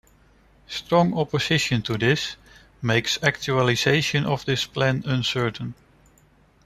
Strong 0.65 1.13
opposition 1.15 1.83
to 1.83 1.95
this 1.95 2.35
makes 2.81 3.21
actualization 3.21 4.25
of 4.25 4.43
this 4.45 4.65
plan 4.65 5.03
uncertain. 5.05 5.75